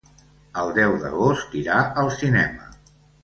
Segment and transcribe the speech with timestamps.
[0.61, 2.69] El deu d'agost irà al cinema.